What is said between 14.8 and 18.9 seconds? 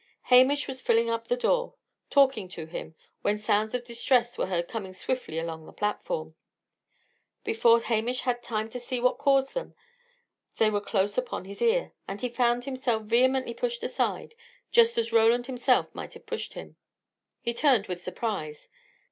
as Roland himself might have pushed him. He turned with surprise.